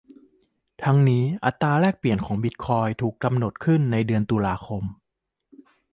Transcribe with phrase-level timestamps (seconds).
[0.83, 4.83] ทั้งนี้ อัตราแลกเปลี่ยนแรกของบิตคอยน์ถูกกำหนดขึ้นในเดือนตุลาคม